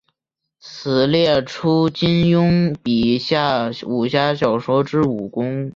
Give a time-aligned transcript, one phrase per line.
[0.59, 5.69] 此列出金庸笔下武侠小说之武功。